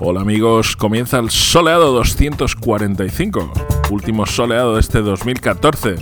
Hola 0.00 0.20
amigos, 0.20 0.76
comienza 0.76 1.18
el 1.18 1.28
soleado 1.28 1.92
245, 1.92 3.52
último 3.90 4.26
soleado 4.26 4.74
de 4.74 4.80
este 4.80 5.02
2014, 5.02 5.96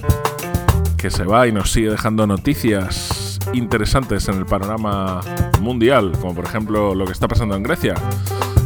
que 0.99 1.11
se 1.11 1.25
va 1.25 1.47
y 1.47 1.53
nos 1.53 1.73
sigue 1.73 1.89
dejando 1.89 2.27
noticias 2.27 3.41
interesantes 3.55 4.29
en 4.29 4.35
el 4.35 4.45
panorama 4.45 5.23
mundial, 5.63 6.13
como 6.21 6.35
por 6.35 6.45
ejemplo 6.45 6.95
lo 6.95 7.07
que 7.07 7.13
está 7.13 7.27
pasando 7.27 7.57
en 7.57 7.63
Grecia. 7.63 7.95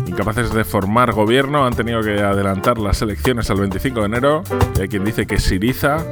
Incapaces 0.07 0.53
de 0.53 0.65
formar 0.65 1.13
gobierno, 1.13 1.65
han 1.65 1.75
tenido 1.75 2.03
que 2.03 2.21
adelantar 2.21 2.79
las 2.79 3.01
elecciones 3.01 3.49
al 3.51 3.61
25 3.61 4.01
de 4.01 4.07
enero 4.07 4.43
y 4.77 4.81
hay 4.81 4.89
quien 4.89 5.05
dice 5.05 5.29
que 5.29 5.39
Siriza 5.39 6.05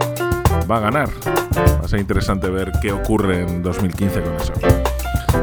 va 0.71 0.77
a 0.77 0.81
ganar. 0.81 1.09
Va 1.57 1.85
a 1.85 1.89
ser 1.89 1.99
interesante 1.99 2.49
ver 2.51 2.71
qué 2.81 2.93
ocurre 2.93 3.41
en 3.41 3.65
2015 3.65 4.23
con 4.23 4.35
eso. 4.35 4.88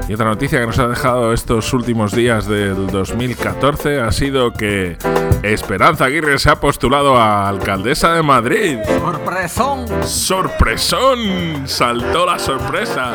Y 0.07 0.13
otra 0.13 0.27
noticia 0.27 0.59
que 0.59 0.67
nos 0.67 0.77
ha 0.77 0.87
dejado 0.87 1.33
estos 1.33 1.73
últimos 1.73 2.11
días 2.11 2.45
del 2.45 2.87
2014 2.87 4.01
ha 4.01 4.11
sido 4.11 4.53
que 4.53 4.97
Esperanza 5.41 6.05
Aguirre 6.05 6.37
se 6.37 6.49
ha 6.51 6.59
postulado 6.59 7.17
a 7.17 7.49
alcaldesa 7.49 8.13
de 8.13 8.21
Madrid. 8.21 8.77
¡Sorpresón! 8.99 9.87
¡Sorpresón! 10.03 11.67
Saltó 11.67 12.25
la 12.25 12.37
sorpresa. 12.37 13.13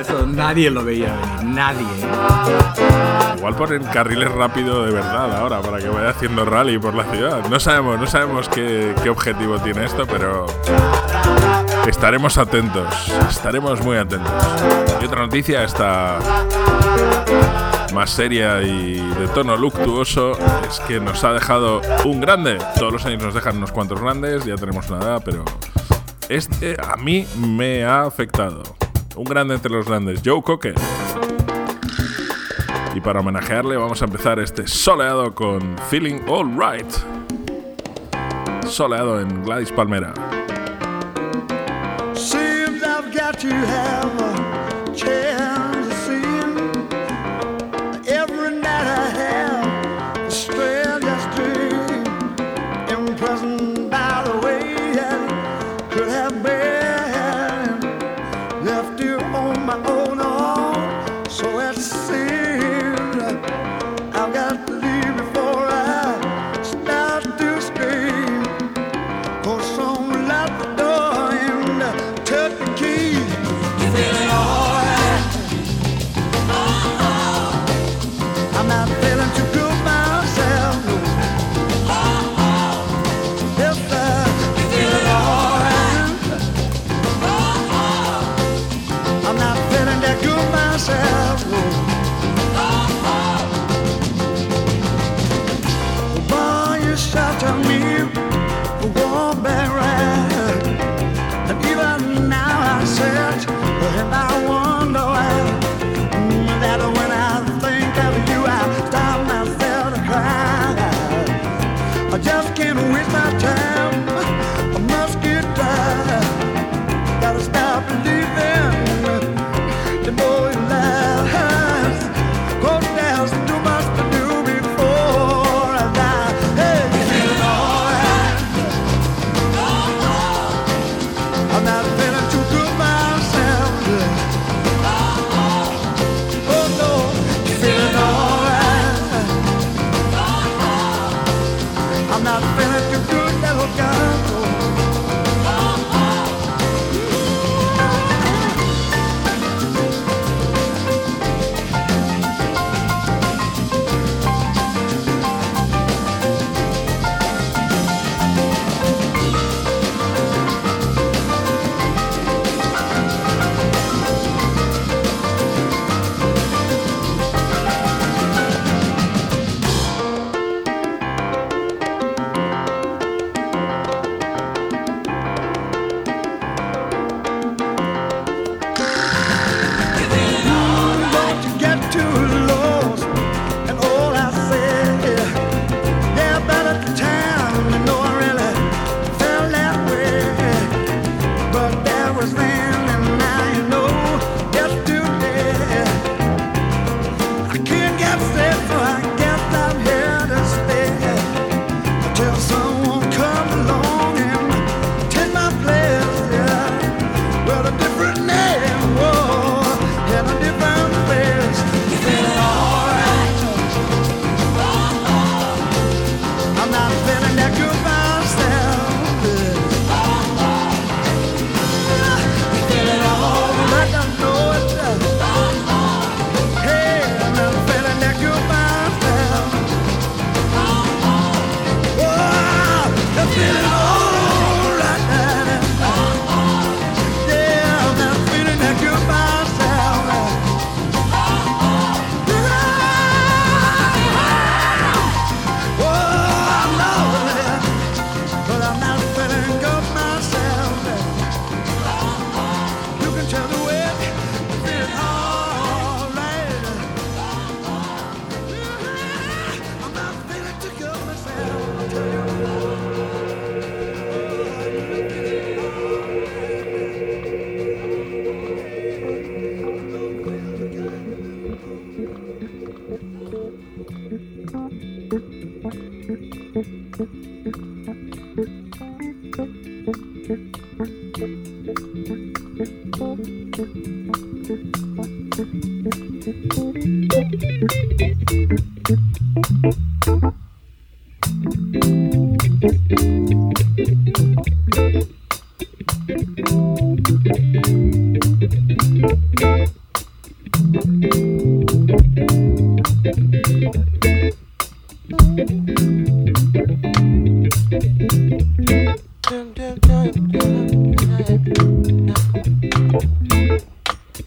Eso 0.00 0.26
nadie 0.26 0.70
lo 0.70 0.84
veía 0.84 1.14
venir, 1.14 1.54
nadie. 1.54 1.86
Igual 3.36 3.54
ponen 3.54 3.84
carriles 3.84 4.30
rápido 4.32 4.84
de 4.84 4.92
verdad 4.92 5.36
ahora 5.36 5.60
para 5.60 5.78
que 5.78 5.88
vaya 5.88 6.10
haciendo 6.10 6.44
rally 6.44 6.78
por 6.78 6.94
la 6.94 7.04
ciudad. 7.04 7.44
No 7.48 7.60
sabemos, 7.60 8.00
no 8.00 8.06
sabemos 8.08 8.48
qué, 8.48 8.92
qué 9.02 9.08
objetivo 9.08 9.58
tiene 9.58 9.84
esto, 9.84 10.04
pero 10.06 10.46
estaremos 11.88 12.38
atentos. 12.38 13.12
Estaremos 13.28 13.80
muy 13.82 13.96
atentos. 13.96 14.32
Y 15.00 15.04
otra 15.04 15.20
noticia 15.20 15.64
está 15.64 16.18
más 17.94 18.10
seria 18.10 18.62
y 18.62 18.94
de 18.94 19.28
tono 19.34 19.56
luctuoso 19.56 20.32
es 20.68 20.80
que 20.80 21.00
nos 21.00 21.24
ha 21.24 21.32
dejado 21.32 21.80
un 22.04 22.20
grande. 22.20 22.58
Todos 22.78 22.92
los 22.92 23.04
años 23.04 23.22
nos 23.22 23.34
dejan 23.34 23.56
unos 23.56 23.72
cuantos 23.72 24.00
grandes, 24.00 24.44
ya 24.44 24.56
tenemos 24.56 24.88
una 24.90 25.00
edad, 25.00 25.22
pero 25.24 25.44
este 26.28 26.76
a 26.80 26.96
mí 26.96 27.26
me 27.36 27.84
ha 27.84 28.02
afectado. 28.02 28.62
Un 29.16 29.24
grande 29.24 29.54
entre 29.54 29.72
los 29.72 29.86
grandes, 29.86 30.20
Joe 30.24 30.42
Cocker. 30.42 30.74
Y 32.94 33.00
para 33.00 33.20
homenajearle 33.20 33.76
vamos 33.76 34.02
a 34.02 34.04
empezar 34.04 34.38
este 34.38 34.66
soleado 34.66 35.34
con 35.34 35.76
Feeling 35.90 36.20
All 36.28 36.56
Right. 36.56 36.90
Soleado 38.66 39.20
en 39.20 39.42
Gladys 39.42 39.72
Palmera. 39.72 40.12
you 43.42 43.50
have 43.50 43.99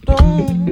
Don't 0.05 0.62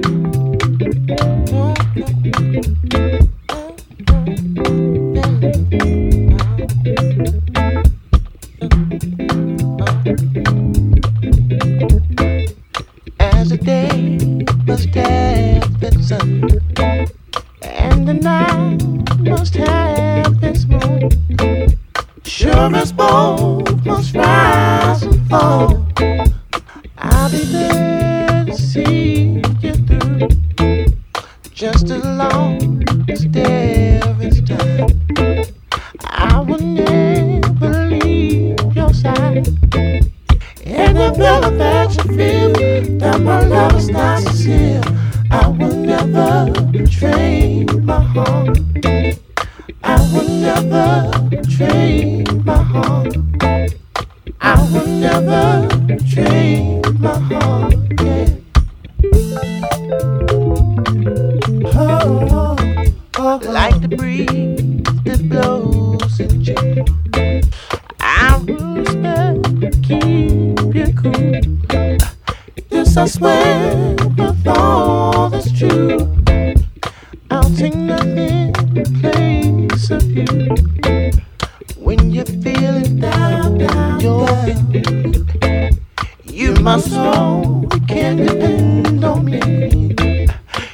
you 86.91 87.69
can 87.87 88.17
depend 88.17 89.03
on 89.05 89.23
me. 89.25 89.95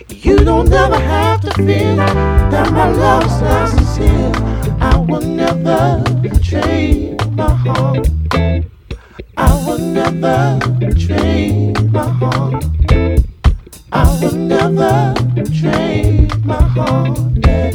You 0.09 0.37
don't 0.43 0.71
ever 0.73 0.99
have 0.99 1.41
to 1.41 1.51
fear 1.53 1.95
that 1.95 2.71
my 2.71 2.89
love's 2.91 3.39
not 3.41 3.69
sincere. 3.69 4.31
I 4.79 4.97
will 4.97 5.21
never 5.21 6.03
betray 6.21 7.15
my 7.31 7.53
heart. 7.53 8.07
I 9.37 9.63
will 9.65 9.77
never 9.77 10.59
betray 10.79 11.73
my 11.91 12.09
heart. 12.09 12.65
I 13.91 14.19
will 14.19 14.35
never 14.35 15.13
betray 15.35 16.27
my 16.43 16.61
heart. 16.61 17.19
Yeah. 17.45 17.71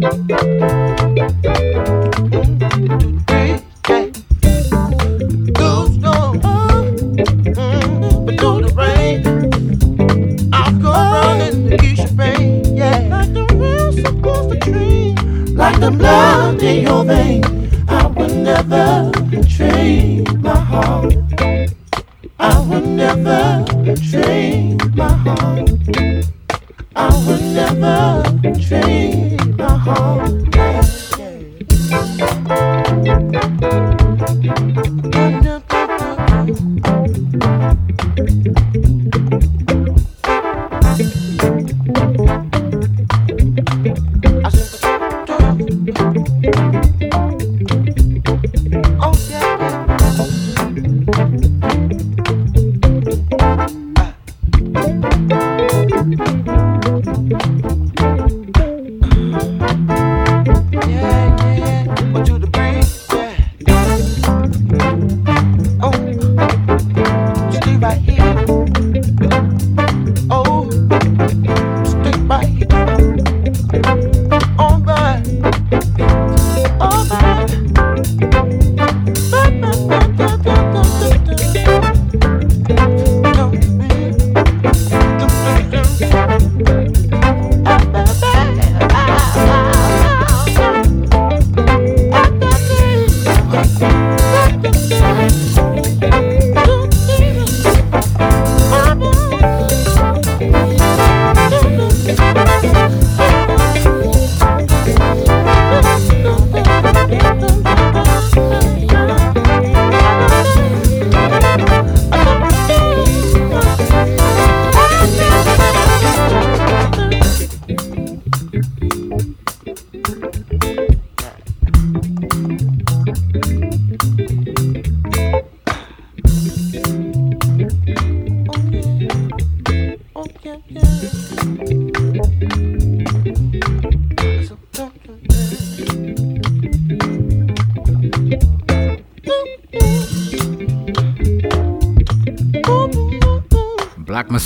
Thank 0.00 1.00
you. 1.00 1.09
the 15.80 15.90
blood 15.90 16.62
in 16.62 16.82
your 16.82 17.04
veins. 17.04 17.74
I 17.88 18.06
would 18.06 18.36
never 18.36 19.10
betray. 19.30 20.09
down. 85.70 86.79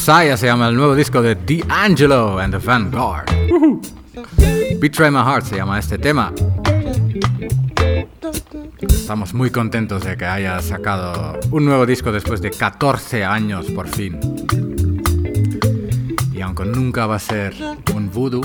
Messiah 0.07 0.37
se 0.37 0.45
llama 0.45 0.69
el 0.69 0.77
nuevo 0.77 0.95
disco 0.95 1.23
de 1.23 1.35
D'Angelo 1.35 2.39
and 2.39 2.53
the 2.53 2.59
Vanguard. 2.59 3.25
Betray 4.79 5.11
My 5.11 5.21
Heart 5.21 5.47
se 5.47 5.57
llama 5.57 5.79
este 5.79 5.97
tema. 5.97 6.31
Estamos 8.83 9.33
muy 9.33 9.49
contentos 9.49 10.05
de 10.05 10.15
que 10.19 10.27
haya 10.27 10.61
sacado 10.61 11.41
un 11.51 11.65
nuevo 11.65 11.87
disco 11.87 12.13
después 12.13 12.43
de 12.43 12.51
14 12.51 13.25
años 13.25 13.65
por 13.71 13.89
fin. 13.89 14.21
Y 16.35 16.43
aunque 16.43 16.67
nunca 16.67 17.07
va 17.07 17.15
a 17.15 17.19
ser 17.19 17.55
un 17.95 18.11
voodoo, 18.11 18.43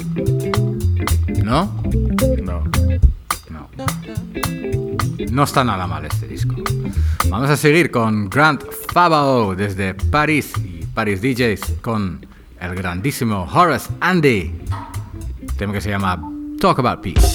¿no? 1.44 1.76
No. 2.42 2.64
No. 3.50 3.70
No 5.30 5.44
está 5.44 5.66
nada 5.66 5.88
mal 5.88 6.06
este 6.06 6.26
disco. 6.26 6.56
Vamos 7.28 7.50
a 7.50 7.58
seguir 7.58 7.92
con 7.92 8.30
Grant 8.30 8.64
Favao 8.94 9.56
desde 9.56 9.94
París. 9.94 10.54
Paris 11.00 11.22
DJs 11.22 11.76
con 11.82 12.28
el 12.60 12.76
grandísimo 12.76 13.48
Horace 13.54 13.90
Andy. 14.02 14.52
Tema 15.58 15.72
que 15.72 15.80
se 15.80 15.92
llama 15.92 16.22
Talk 16.60 16.80
About 16.80 17.02
Peace. 17.02 17.29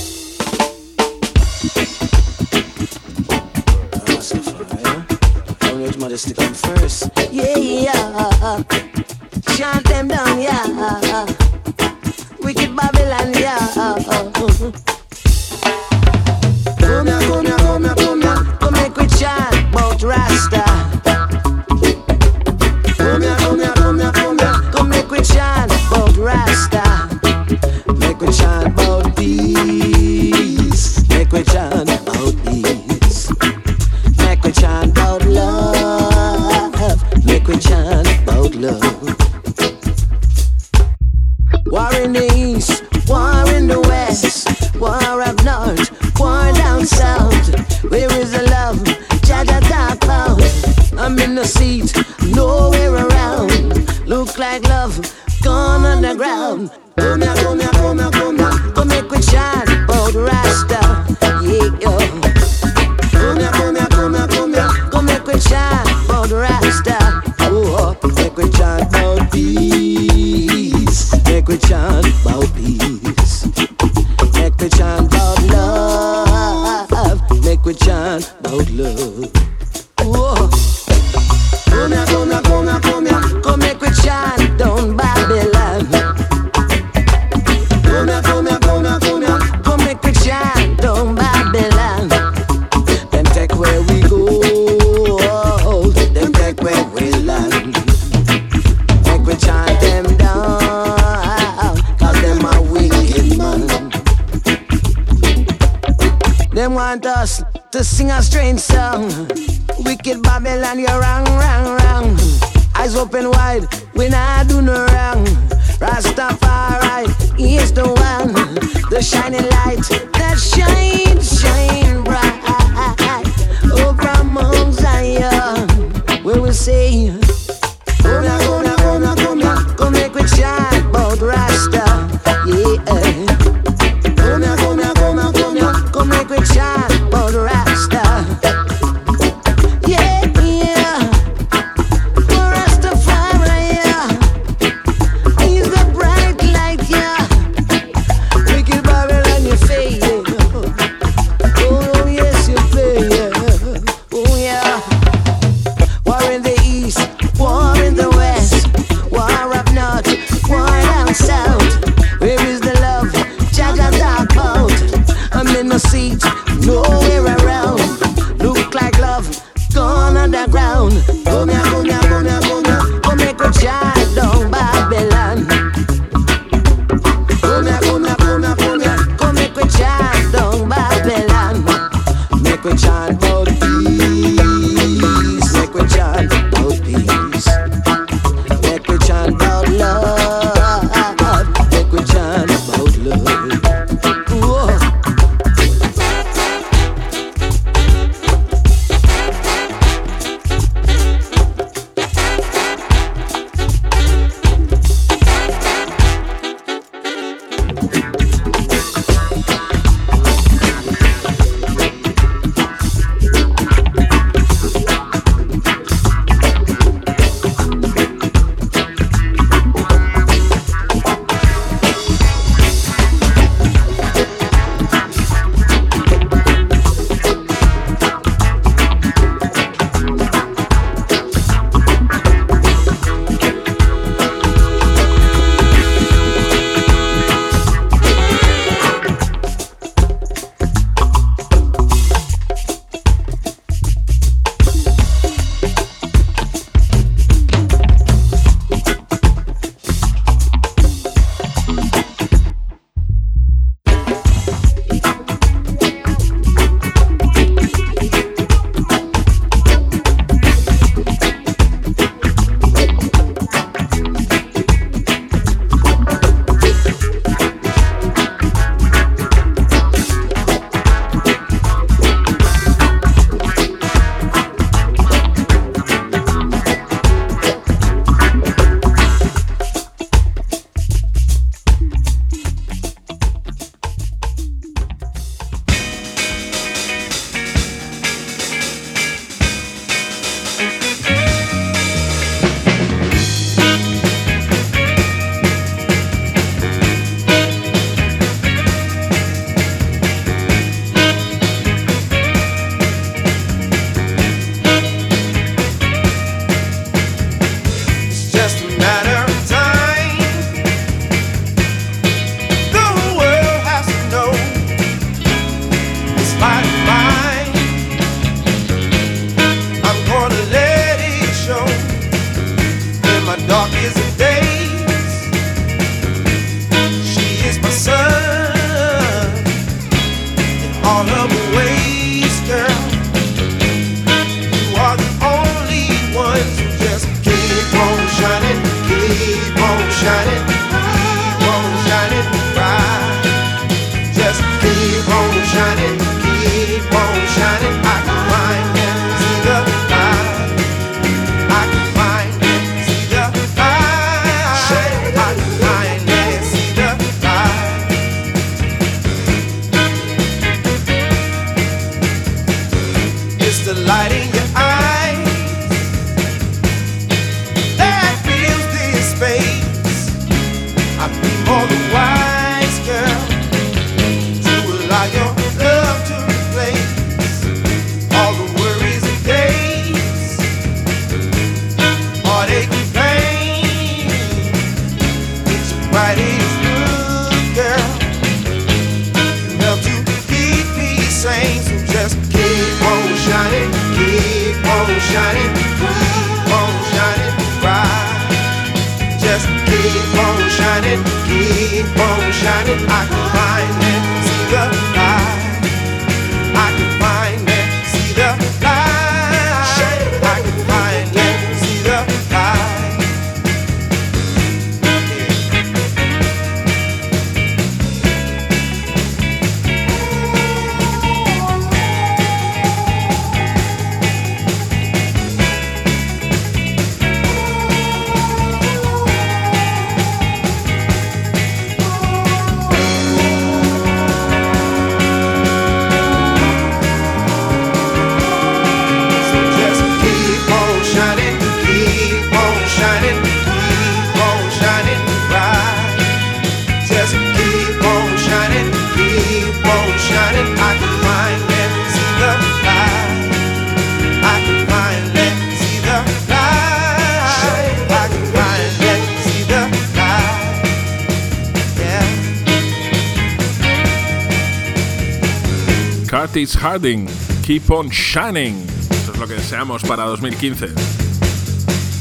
Curtis 466.14 466.54
Harding, 466.54 467.08
Keep 467.42 467.72
on 467.72 467.88
Shining. 467.88 468.54
Eso 468.88 469.12
es 469.12 469.18
lo 469.18 469.26
que 469.26 469.34
deseamos 469.34 469.82
para 469.82 470.04
2015. 470.04 470.66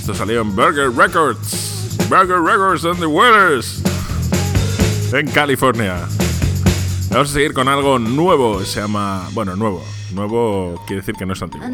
Esto 0.02 0.14
salió 0.14 0.42
en 0.42 0.56
Burger 0.56 0.92
Records. 0.92 1.98
Burger 2.10 2.40
Records 2.40 2.86
and 2.86 3.00
the 3.00 3.08
Winners. 3.08 3.82
En 5.12 5.28
California. 5.32 6.08
Vamos 7.10 7.32
a 7.32 7.34
seguir 7.34 7.54
con 7.54 7.68
algo 7.68 7.98
nuevo. 7.98 8.64
Se 8.64 8.82
llama. 8.82 9.28
Bueno, 9.32 9.56
nuevo. 9.56 9.84
Nuevo 10.14 10.80
quiere 10.86 11.02
decir 11.02 11.16
que 11.16 11.26
no 11.26 11.34
es 11.34 11.42
antiguo. 11.42 11.68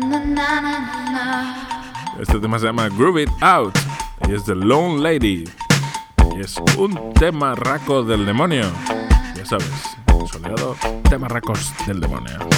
Este 2.21 2.39
tema 2.39 2.57
se 2.57 2.67
llama 2.67 2.87
Groove 2.87 3.23
It 3.23 3.29
Out. 3.41 3.77
Y 4.29 4.33
es 4.33 4.45
The 4.45 4.55
Lone 4.55 5.01
Lady. 5.01 5.43
Y 6.37 6.39
es 6.39 6.55
un 6.77 7.13
tema 7.15 7.53
raco 7.55 8.01
del 8.01 8.25
demonio. 8.25 8.63
Ya 9.35 9.45
sabes, 9.45 9.69
soleado, 10.27 10.75
tema 11.09 11.27
racos 11.27 11.73
del 11.85 11.99
demonio. 11.99 12.48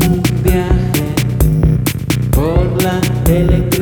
Un 0.00 0.22
viaje 0.42 1.14
por 2.30 2.82
la 2.82 3.00
electricidad. 3.26 3.77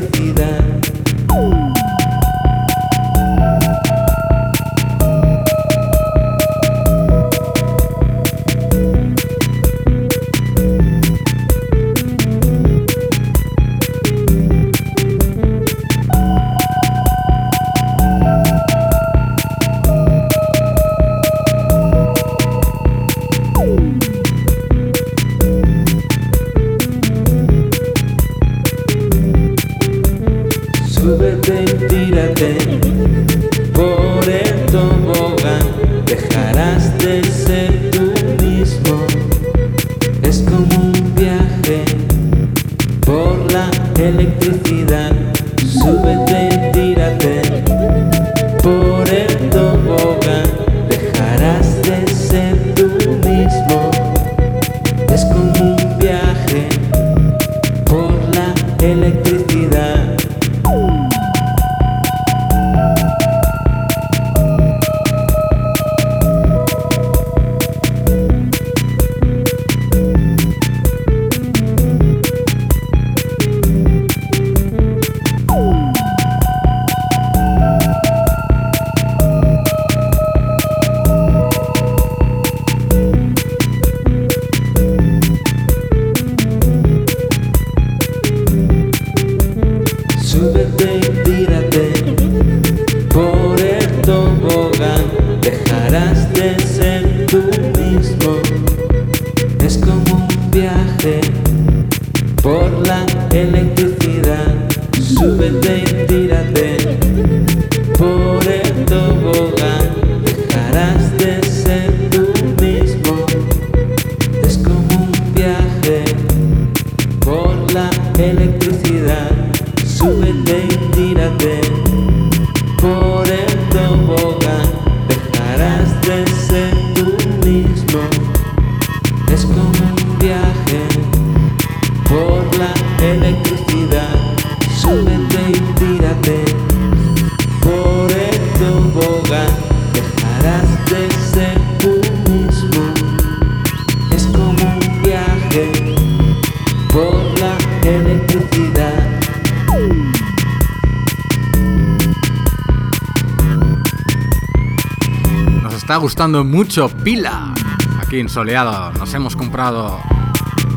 Gustando 156.06 156.44
mucho 156.44 156.88
Pila. 156.88 157.52
Aquí 158.00 158.20
en 158.20 158.28
Soleado 158.28 158.92
nos 158.92 159.12
hemos 159.12 159.34
comprado 159.34 160.00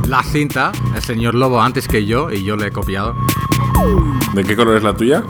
la 0.07 0.23
cinta, 0.23 0.71
el 0.95 1.03
señor 1.03 1.35
Lobo 1.35 1.61
antes 1.61 1.87
que 1.87 2.03
yo, 2.03 2.31
y 2.31 2.43
yo 2.43 2.55
le 2.55 2.69
he 2.69 2.71
copiado. 2.71 3.15
¿De 4.33 4.43
qué 4.43 4.55
color 4.55 4.77
es 4.77 4.81
la 4.81 4.95
tuya? 4.95 5.23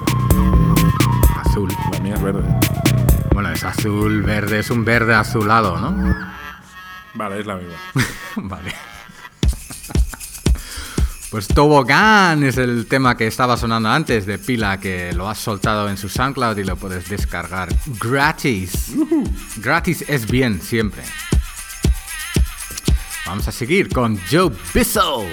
Azul. 1.36 1.70
La 1.92 2.00
mía 2.00 2.14
es 2.16 2.22
verde. 2.22 2.44
Bueno, 3.34 3.50
es 3.52 3.62
azul, 3.66 4.24
verde, 4.24 4.60
es 4.60 4.70
un 4.70 4.86
verde 4.86 5.16
azulado, 5.16 5.78
¿no? 5.78 6.16
Vale, 7.16 7.42
es 7.42 7.46
la 7.46 7.58
misma. 7.58 7.76
vale. 8.38 8.74
Pues 11.40 11.48
Tobogán 11.48 12.44
es 12.44 12.58
el 12.58 12.86
tema 12.86 13.16
que 13.16 13.26
estaba 13.26 13.56
sonando 13.56 13.88
antes 13.88 14.26
de 14.26 14.38
Pila, 14.40 14.78
que 14.78 15.14
lo 15.14 15.30
has 15.30 15.38
soltado 15.38 15.90
en 15.90 15.96
su 15.96 16.10
SoundCloud 16.10 16.58
y 16.58 16.66
lo 16.66 16.76
puedes 16.76 17.08
descargar 17.08 17.70
gratis. 17.98 18.92
Gratis 19.56 20.04
es 20.10 20.30
bien 20.30 20.62
siempre. 20.62 21.02
Vamos 23.26 23.48
a 23.48 23.54
seguir 23.54 23.88
con 23.88 24.20
Joe 24.30 24.52
Bissell. 24.74 25.32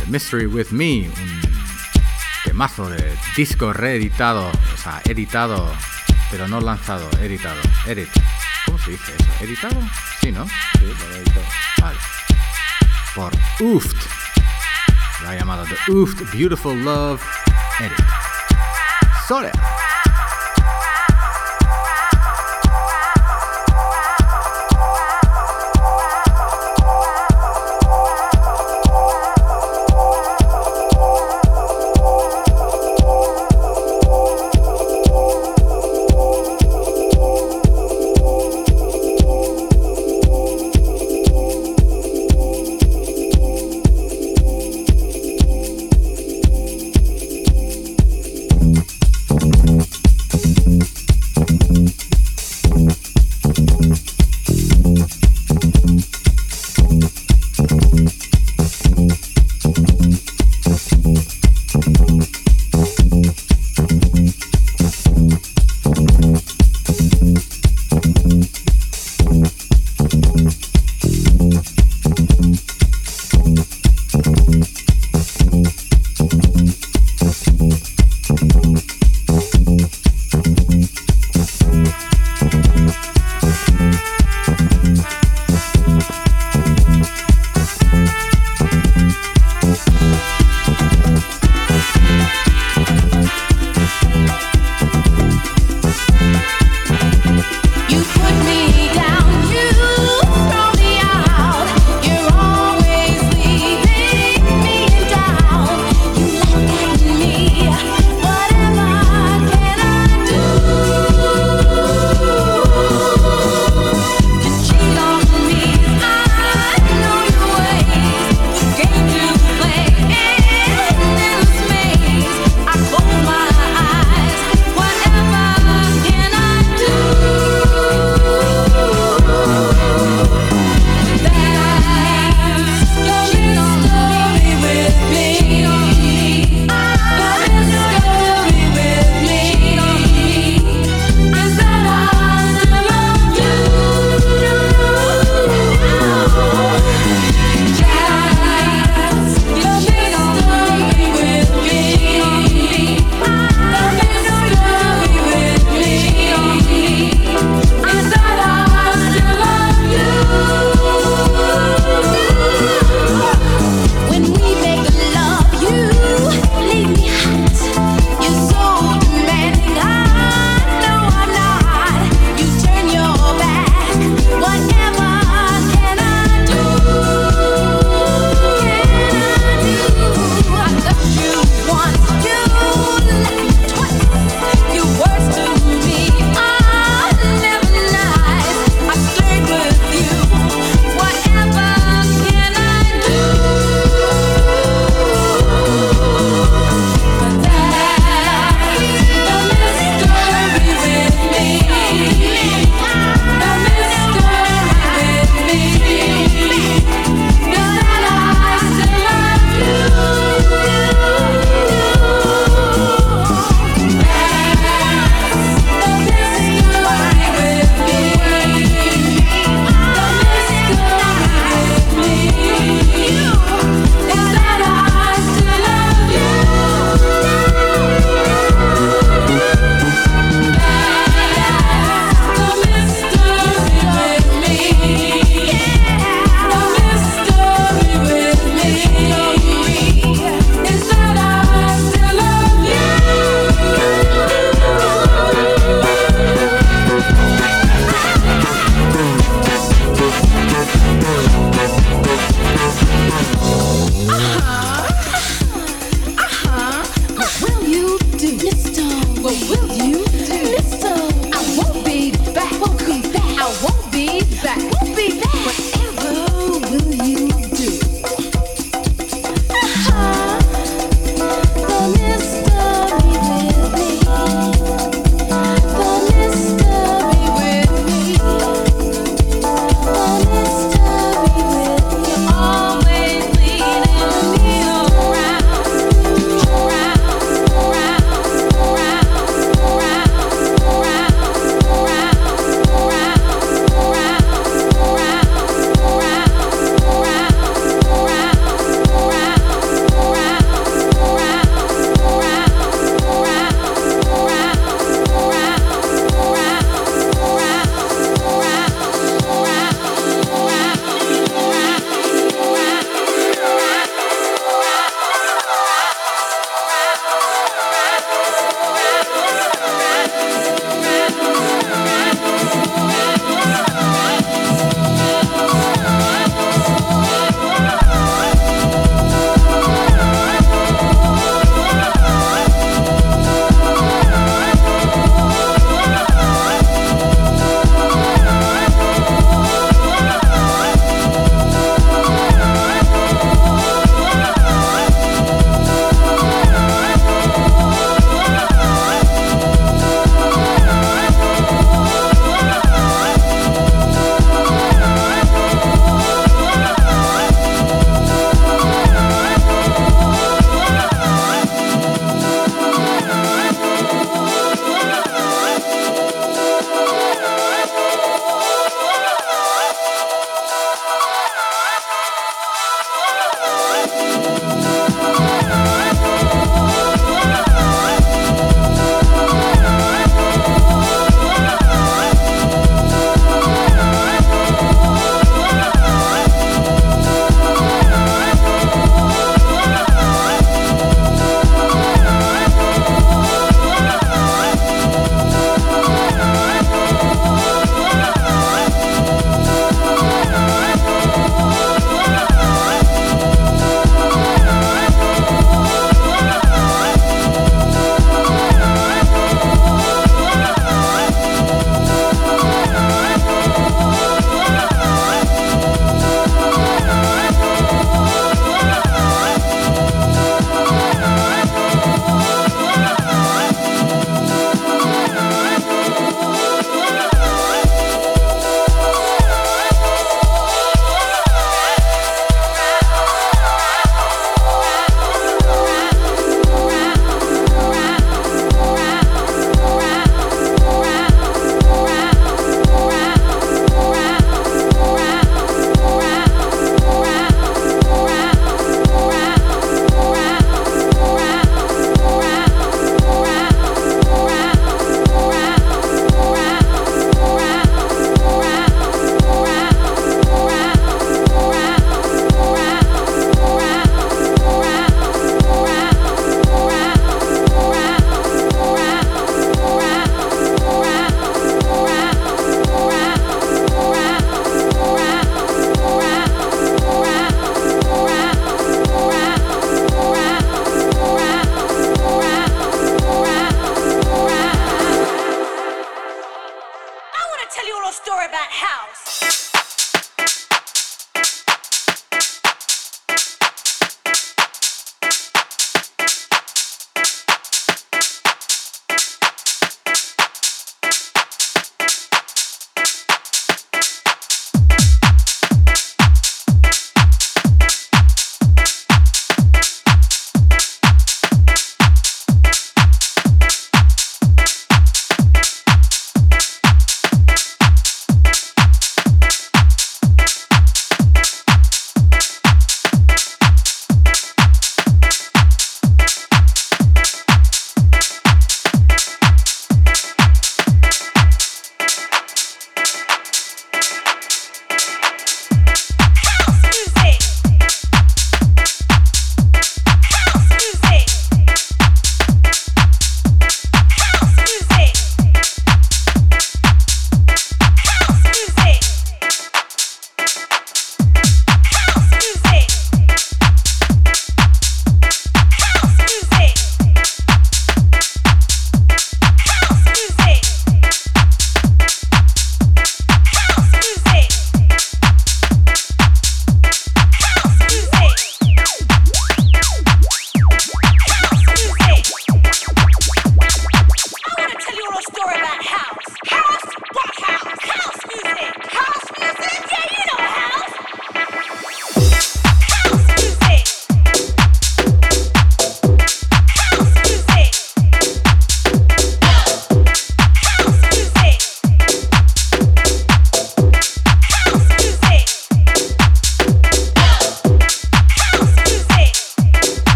The 0.00 0.06
Mystery 0.10 0.46
With 0.46 0.70
Me, 0.72 1.08
un 1.08 1.40
temazo 2.42 2.90
de 2.90 3.16
disco 3.36 3.72
reeditado, 3.72 4.48
o 4.48 4.76
sea, 4.76 5.02
editado, 5.04 5.70
pero 6.32 6.48
no 6.48 6.60
lanzado, 6.60 7.08
editado. 7.22 7.60
Edit. 7.86 8.08
¿Cómo 8.64 8.76
se 8.80 8.90
dice 8.90 9.12
eso? 9.20 9.44
¿Editado? 9.44 9.80
Sí, 10.20 10.32
¿no? 10.32 10.44
Sí, 10.46 10.92
Vale. 11.80 11.98
Por 13.16 13.32
Ooft. 13.62 13.96
Lo 15.22 15.28
ha 15.30 15.34
llamado 15.34 15.64
The 15.64 15.90
Ooft 15.90 16.30
Beautiful 16.34 16.84
Love 16.84 17.22
Edit. 17.80 17.96
Soria. 19.26 19.52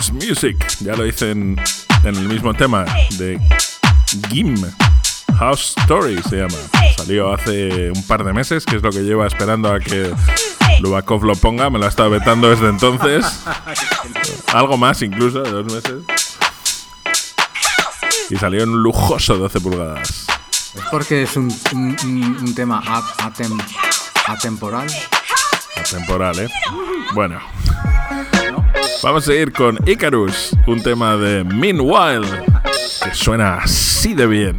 House 0.00 0.12
Music. 0.12 0.56
Ya 0.80 0.94
lo 0.96 1.04
dicen 1.04 1.60
en 2.04 2.16
el 2.16 2.26
mismo 2.26 2.54
tema 2.54 2.86
de 3.18 3.38
GIM. 4.30 4.56
House 5.38 5.74
Story 5.76 6.22
se 6.22 6.36
llama. 6.38 6.54
Salió 6.96 7.30
hace 7.34 7.90
un 7.90 8.06
par 8.06 8.24
de 8.24 8.32
meses, 8.32 8.64
que 8.64 8.76
es 8.76 8.82
lo 8.82 8.90
que 8.92 9.00
lleva 9.00 9.26
esperando 9.26 9.70
a 9.70 9.78
que 9.78 10.10
Lubakov 10.80 11.24
lo 11.24 11.34
ponga. 11.36 11.68
Me 11.68 11.78
lo 11.78 11.84
ha 11.84 11.90
estado 11.90 12.08
vetando 12.08 12.48
desde 12.48 12.70
entonces. 12.70 13.26
Algo 14.54 14.78
más 14.78 15.02
incluso, 15.02 15.42
de 15.42 15.50
dos 15.50 15.66
meses. 15.70 15.96
Y 18.30 18.36
salió 18.36 18.62
en 18.62 18.70
un 18.70 18.82
lujoso 18.82 19.36
12 19.36 19.60
pulgadas. 19.60 20.26
Es 20.76 20.82
porque 20.90 21.24
es 21.24 21.36
un, 21.36 21.54
un- 21.74 21.96
un- 22.04 22.36
un 22.40 22.54
tema 22.54 22.82
a- 22.86 23.02
atem- 23.30 23.62
atemporal. 24.26 24.88
Temporal, 25.90 26.38
¿eh? 26.38 26.48
Bueno. 27.12 27.38
Vamos 29.02 29.24
a 29.24 29.26
seguir 29.32 29.52
con 29.52 29.78
Icarus, 29.86 30.54
un 30.66 30.82
tema 30.82 31.16
de 31.16 31.42
Meanwhile, 31.42 32.26
que 33.02 33.14
suena 33.14 33.54
así 33.54 34.14
de 34.14 34.26
bien. 34.26 34.58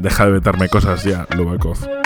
Deja 0.00 0.24
de 0.24 0.32
vetarme 0.32 0.68
cosas 0.70 1.04
ya, 1.04 1.26
Lubakov. 1.36 2.05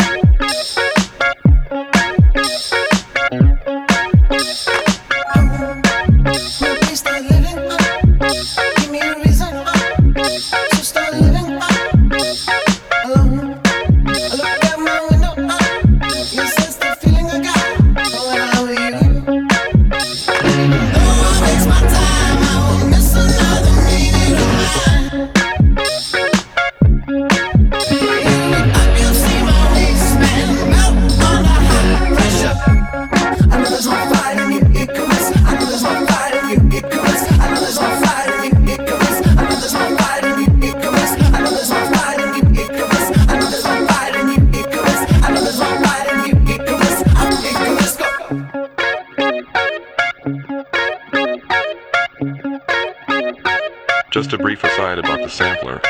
Just 54.62 54.72
a 54.72 54.76
brief 54.76 54.78
aside 54.78 54.98
about 54.98 55.22
the 55.22 55.28
sampler. 55.28 55.80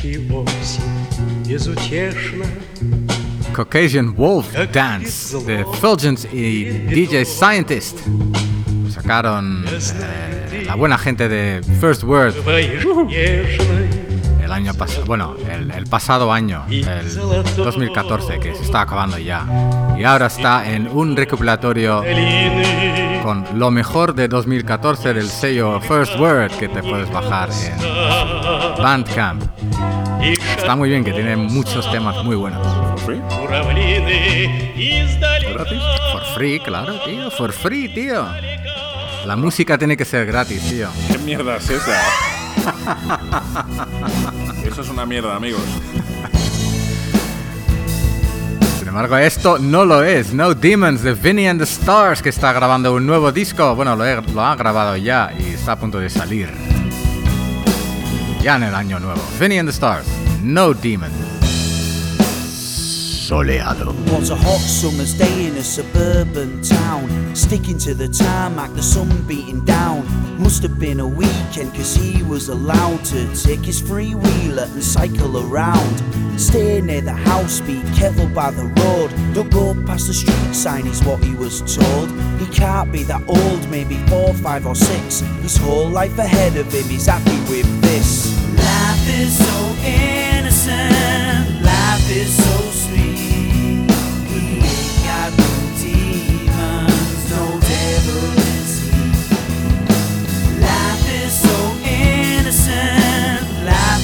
ты 0.00 0.18
осень 0.32 1.46
безутешно, 1.46 2.46
Caucasian 3.54 4.14
Wolf 4.14 4.46
Dance 4.72 5.38
de 5.46 5.64
Fulgence 5.80 6.28
y 6.32 6.64
DJ 6.88 7.24
Scientist. 7.24 7.98
Sacaron 8.90 9.64
eh, 9.66 10.64
la 10.66 10.74
buena 10.74 10.98
gente 10.98 11.28
de 11.28 11.62
First 11.80 12.04
Word 12.04 12.34
бываешь 12.36 12.84
нежной, 12.84 13.88
el 14.44 14.52
año 14.52 14.74
pasado, 14.74 15.06
bueno, 15.06 15.36
el, 15.50 15.70
el 15.70 15.86
pasado 15.86 16.32
año, 16.32 16.64
el 16.68 17.14
2014, 17.56 18.38
que 18.40 18.54
se 18.54 18.62
está 18.62 18.82
acabando 18.82 19.18
ya. 19.18 19.46
Y 19.98 20.04
ahora 20.04 20.26
está 20.26 20.70
en 20.70 20.88
un 20.88 21.16
recopilatorio 21.16 22.02
долины, 22.02 22.99
con 23.21 23.45
lo 23.57 23.71
mejor 23.71 24.15
de 24.15 24.27
2014 24.27 25.13
del 25.13 25.29
sello 25.29 25.79
First 25.81 26.19
Word 26.19 26.51
que 26.51 26.67
te 26.67 26.81
puedes 26.81 27.09
bajar 27.11 27.49
en 27.51 28.81
Bandcamp. 28.81 29.43
Está 30.21 30.75
muy 30.75 30.89
bien, 30.89 31.03
que 31.03 31.11
tiene 31.11 31.35
muchos 31.35 31.89
temas 31.91 32.23
muy 32.23 32.35
buenos. 32.35 32.65
¿For 32.65 32.99
free? 32.99 33.21
¿Gratis? 35.53 35.81
For 36.11 36.23
free, 36.35 36.59
claro, 36.59 36.93
tío. 37.05 37.31
For 37.31 37.51
free, 37.51 37.93
tío. 37.93 38.25
La 39.25 39.35
música 39.35 39.77
tiene 39.77 39.97
que 39.97 40.05
ser 40.05 40.25
gratis, 40.25 40.61
tío. 40.69 40.89
¿Qué 41.07 41.17
mierda 41.19 41.57
es 41.57 41.69
esa? 41.69 42.01
Eso 44.65 44.81
es 44.81 44.89
una 44.89 45.05
mierda, 45.05 45.35
amigos. 45.35 45.61
Embargo, 48.91 49.15
esto 49.15 49.57
no 49.57 49.85
lo 49.85 50.03
es. 50.03 50.33
No 50.33 50.53
Demons 50.53 51.01
de 51.01 51.13
Vinny 51.13 51.47
and 51.47 51.61
the 51.61 51.63
Stars, 51.63 52.21
que 52.21 52.27
está 52.27 52.51
grabando 52.51 52.93
un 52.93 53.05
nuevo 53.05 53.31
disco. 53.31 53.73
Bueno, 53.73 53.95
lo, 53.95 54.03
lo 54.21 54.43
ha 54.43 54.55
grabado 54.57 54.97
ya 54.97 55.31
y 55.39 55.53
está 55.53 55.71
a 55.71 55.79
punto 55.79 55.97
de 55.97 56.09
salir. 56.09 56.49
Ya 58.41 58.57
en 58.57 58.63
el 58.63 58.75
año 58.75 58.99
nuevo. 58.99 59.21
Vinny 59.39 59.59
and 59.59 59.69
the 59.69 59.73
Stars. 59.73 60.05
No 60.43 60.73
Demons. 60.73 61.40
Soleado. 63.21 63.93
Was 64.11 64.31
a 64.31 64.35
hot 64.35 64.59
summer's 64.59 65.13
day 65.13 65.45
in 65.45 65.55
a 65.55 65.61
suburban 65.61 66.59
town. 66.63 67.35
Sticking 67.35 67.77
to 67.77 67.93
the 67.93 68.07
tarmac, 68.07 68.73
the 68.73 68.81
sun 68.81 69.09
beating 69.27 69.63
down. 69.63 70.03
Must 70.41 70.63
have 70.63 70.79
been 70.79 70.99
a 70.99 71.07
weekend, 71.07 71.71
cause 71.75 71.95
he 71.95 72.23
was 72.23 72.49
allowed 72.49 73.05
to 73.05 73.19
take 73.35 73.59
his 73.59 73.79
free 73.79 74.15
wheeler 74.15 74.63
and 74.63 74.83
cycle 74.83 75.37
around. 75.37 76.39
Stay 76.39 76.81
near 76.81 77.01
the 77.01 77.13
house, 77.13 77.61
be 77.61 77.83
careful 77.93 78.27
by 78.27 78.49
the 78.49 78.65
road. 78.81 79.11
Don't 79.35 79.51
go 79.51 79.75
past 79.85 80.07
the 80.07 80.15
street 80.15 80.55
sign, 80.55 80.87
is 80.87 81.03
what 81.03 81.23
he 81.23 81.35
was 81.35 81.61
told. 81.75 82.09
He 82.39 82.47
can't 82.47 82.91
be 82.91 83.03
that 83.03 83.21
old, 83.27 83.69
maybe 83.69 83.97
four, 84.07 84.33
five, 84.33 84.65
or 84.65 84.75
six. 84.75 85.19
His 85.43 85.57
whole 85.57 85.87
life 85.87 86.17
ahead 86.17 86.57
of 86.57 86.73
him, 86.73 86.85
he's 86.89 87.05
happy 87.05 87.39
with 87.51 87.69
this. 87.83 88.33
Life 88.57 89.07
is 89.07 89.37
so 89.37 89.75
innocent, 89.85 91.63
life 91.63 92.09
is 92.09 92.35
so 92.35 92.70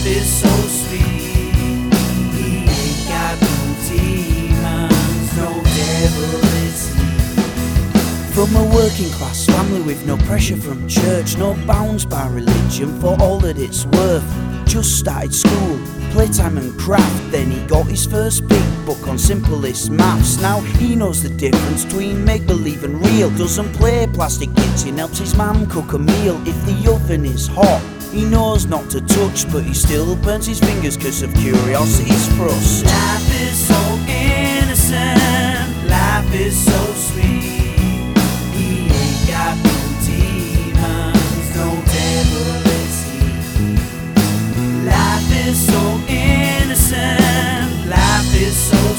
is 0.08 0.42
so 0.42 0.50
sweet. 0.68 1.02
He 2.34 2.66
ain't 2.66 3.08
got 3.08 3.42
no 3.42 3.76
demons, 3.88 5.38
no 5.38 5.50
devil. 5.64 6.48
From 8.38 8.56
a 8.56 8.64
working 8.66 9.10
class 9.10 9.48
family 9.48 9.82
with 9.82 10.06
no 10.06 10.16
pressure 10.16 10.58
from 10.58 10.88
church, 10.88 11.36
no 11.38 11.56
bounds 11.66 12.06
by 12.06 12.28
religion 12.28 13.02
for 13.02 13.20
all 13.20 13.40
that 13.40 13.58
it's 13.58 13.88
worth. 13.88 14.24
Just 14.68 15.00
started 15.00 15.34
school, 15.34 15.80
playtime 16.12 16.60
and 16.60 16.78
craft. 16.80 17.32
Then 17.32 17.50
he 17.50 17.60
got 17.66 17.88
his 17.88 18.06
first 18.06 18.48
big 18.48 18.86
book 18.86 19.08
on 19.08 19.18
simplest 19.18 19.90
maths. 19.90 20.40
Now 20.40 20.60
he 20.60 20.96
knows 20.96 21.24
the 21.24 21.30
difference 21.30 21.84
between 21.84 22.24
make 22.24 22.46
believe 22.46 22.84
and 22.84 23.04
real. 23.04 23.32
Doesn't 23.32 23.74
play 23.74 24.06
plastic 24.06 24.56
kitchen, 24.56 25.00
helps 25.00 25.18
his 25.18 25.34
mum 25.36 25.66
cook 25.66 25.94
a 25.94 25.98
meal. 25.98 26.40
If 26.48 26.64
the 26.68 26.92
oven 26.92 27.26
is 27.26 27.48
hot, 27.48 27.82
he 28.12 28.24
knows 28.26 28.66
not 28.66 28.90
to 28.92 29.02
touch, 29.02 29.50
but 29.52 29.64
he 29.64 29.74
still 29.74 30.16
burns 30.18 30.46
his 30.46 30.60
fingers 30.60 30.98
because 30.98 31.22
of 31.22 31.34
curiosity's 31.36 32.28
thrust. 32.36 32.86
Life 32.86 33.42
is 33.42 33.68
so 33.68 33.82
innocent, 34.08 35.90
life 35.90 36.34
is 36.34 36.56
so 36.58 36.80
sweet. 36.94 38.16
He 38.56 38.88
ain't 38.88 39.28
got 39.28 39.56
no 39.58 39.78
demons, 40.06 41.56
no 41.56 41.70
devil 41.98 42.66
is 42.82 42.98
he. 43.12 43.22
Life 44.86 45.30
is 45.48 45.58
so 45.68 45.82
innocent, 46.08 47.88
life 47.90 48.34
is 48.42 48.56
so 48.56 48.97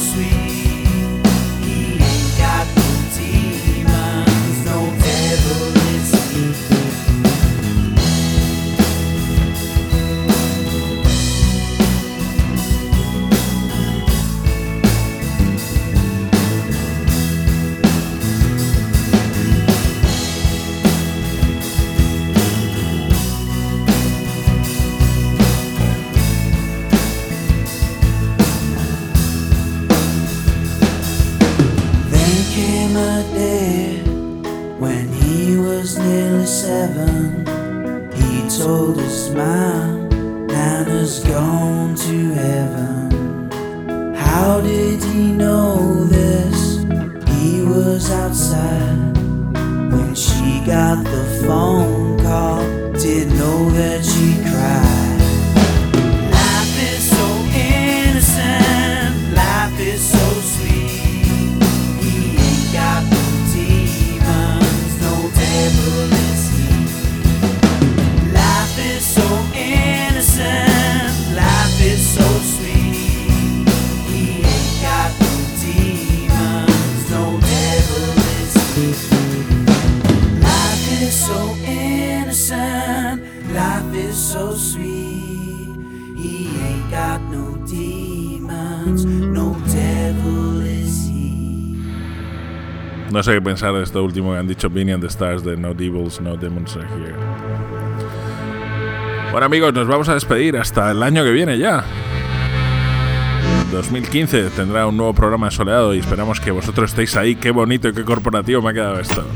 No 93.18 93.24
sé 93.24 93.32
qué 93.32 93.42
pensar 93.42 93.74
de 93.74 93.82
esto 93.82 94.04
último 94.04 94.30
que 94.30 94.38
han 94.38 94.46
dicho 94.46 94.70
Vinny 94.70 94.92
and 94.92 95.02
the 95.02 95.08
Stars 95.08 95.42
de 95.42 95.56
No 95.56 95.74
Devils, 95.74 96.20
No 96.20 96.36
Demons 96.36 96.76
Are 96.76 96.86
Here. 96.86 97.16
Bueno 99.32 99.44
amigos, 99.44 99.74
nos 99.74 99.88
vamos 99.88 100.08
a 100.08 100.14
despedir 100.14 100.56
hasta 100.56 100.92
el 100.92 101.02
año 101.02 101.24
que 101.24 101.32
viene 101.32 101.58
ya. 101.58 101.82
2015 103.72 104.50
tendrá 104.50 104.86
un 104.86 104.96
nuevo 104.96 105.14
programa 105.14 105.48
de 105.48 105.50
soleado 105.50 105.96
y 105.96 105.98
esperamos 105.98 106.38
que 106.38 106.52
vosotros 106.52 106.90
estéis 106.90 107.16
ahí. 107.16 107.34
Qué 107.34 107.50
bonito 107.50 107.88
y 107.88 107.92
qué 107.92 108.04
corporativo 108.04 108.62
me 108.62 108.70
ha 108.70 108.72
quedado 108.72 109.00
esto. 109.00 109.26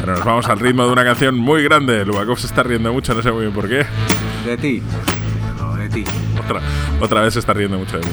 Pero 0.00 0.12
nos 0.12 0.22
vamos 0.22 0.46
al 0.50 0.60
ritmo 0.60 0.84
de 0.84 0.92
una 0.92 1.04
canción 1.04 1.34
muy 1.34 1.62
grande. 1.62 2.04
Lubakov 2.04 2.38
se 2.38 2.46
está 2.46 2.62
riendo 2.62 2.92
mucho, 2.92 3.14
no 3.14 3.22
sé 3.22 3.32
muy 3.32 3.44
bien 3.44 3.54
por 3.54 3.70
qué. 3.70 3.86
De 4.44 4.58
ti. 4.58 4.82
No, 5.58 5.74
de 5.76 5.88
ti. 5.88 6.04
Otra, 6.44 6.60
otra 7.00 7.22
vez 7.22 7.32
se 7.32 7.40
está 7.40 7.54
riendo 7.54 7.78
mucho 7.78 7.98
de 7.98 8.04
mí. 8.04 8.12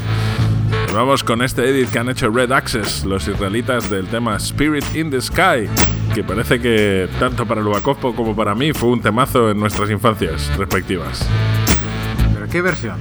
Vamos 0.96 1.26
con 1.26 1.42
este 1.42 1.70
edit 1.70 1.90
que 1.90 2.00
han 2.00 2.08
hecho 2.08 2.30
Red 2.30 2.54
Access, 2.54 3.04
los 3.04 3.28
israelitas 3.28 3.90
del 3.90 4.08
tema 4.08 4.38
Spirit 4.38 4.86
in 4.96 5.12
the 5.12 5.20
Sky, 5.20 5.68
que 6.14 6.24
parece 6.24 6.62
que 6.62 7.10
tanto 7.20 7.46
para 7.46 7.60
Lubakov 7.60 8.16
como 8.16 8.34
para 8.34 8.56
mí 8.56 8.72
fue 8.72 8.88
un 8.88 9.02
temazo 9.02 9.52
en 9.52 9.60
nuestras 9.60 9.92
infancias 9.92 10.56
respectivas. 10.58 11.28
¿Pero 12.34 12.48
qué 12.48 12.62
versión? 12.62 12.96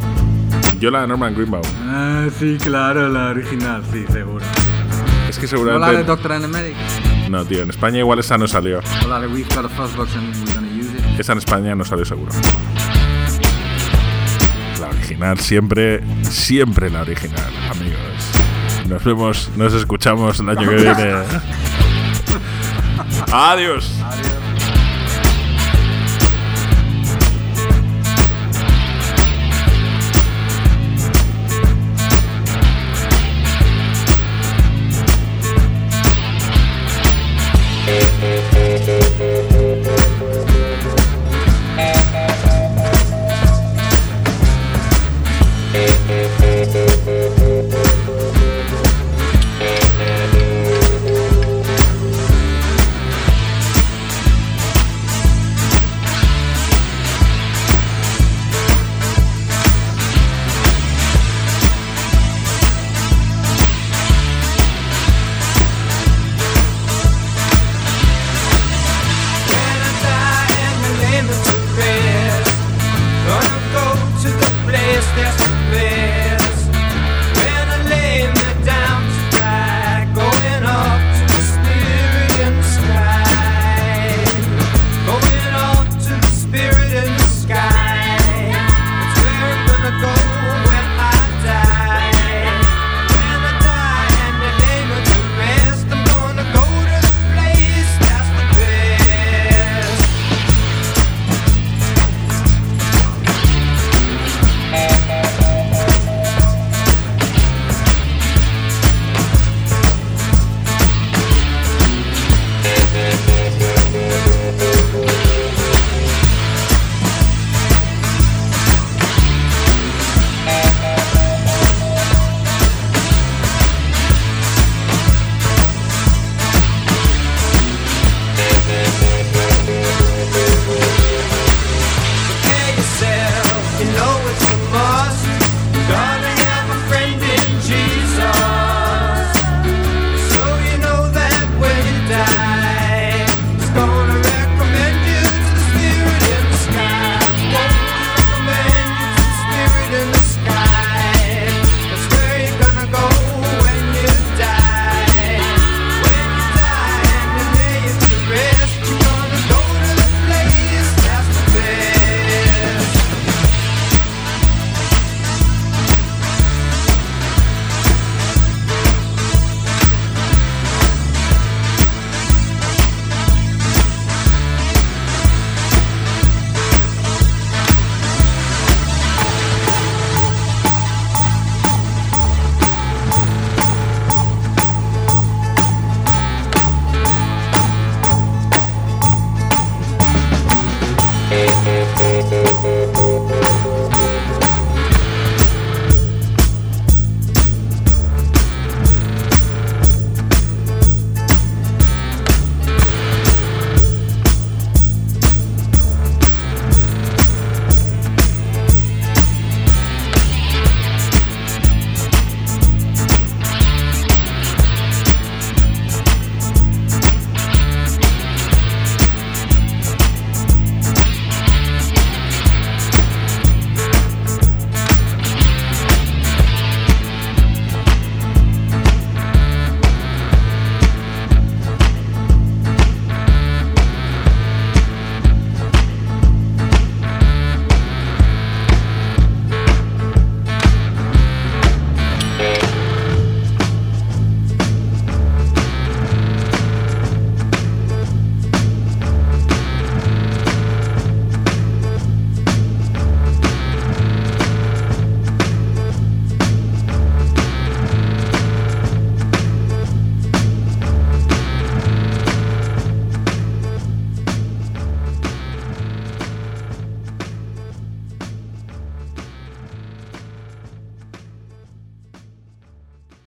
Yo 0.81 0.91
la 0.91 1.03
de 1.03 1.07
Norman 1.07 1.35
Greenbaum. 1.37 1.63
Ah, 1.85 2.27
sí, 2.37 2.59
claro, 2.61 3.09
la 3.09 3.29
original, 3.29 3.85
sí, 3.93 4.05
seguro. 4.11 4.45
Es 5.29 5.39
que 5.39 5.47
¿No 5.47 5.65
la 5.65 5.87
de 5.87 6.03
seguramente... 6.03 6.05
Doctor 6.05 6.33
and 6.33 6.47
the 6.47 6.49
Medic? 6.49 6.77
No, 7.31 7.45
tío, 7.45 7.63
en 7.63 7.71
España 7.71 8.01
igual 8.01 8.19
esa 8.19 8.37
no 8.37 8.49
salió. 8.49 8.81
¿O 9.05 9.09
la 9.09 9.21
de 9.21 9.29
We've 9.29 9.55
got 9.55 9.67
a 9.67 9.69
Fuzzbox 9.69 10.17
and 10.17 10.35
we're 10.35 10.53
gonna 10.53 10.67
use 10.67 10.91
it? 10.99 11.21
Esa 11.21 11.31
en 11.31 11.39
España 11.39 11.77
no 11.77 11.85
salió 11.85 12.05
seguro. 12.05 12.33
Original, 15.05 15.39
siempre, 15.39 16.01
siempre 16.23 16.89
la 16.89 17.03
original, 17.03 17.53
amigos. 17.71 17.99
Nos 18.89 19.05
vemos, 19.05 19.51
nos 19.55 19.75
escuchamos 19.75 20.41
el 20.41 20.49
año 20.49 20.67
que 20.67 20.77
viene. 20.77 21.13
Adiós. 23.31 23.91
Adiós. 24.03 24.34